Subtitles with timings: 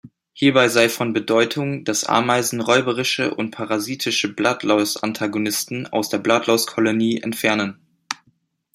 [0.33, 7.79] Hierbei sei von Bedeutung, dass Ameisen räuberische und parasitische Blattlaus-Antagonisten aus der Blattlaus-Kolonie entfernen.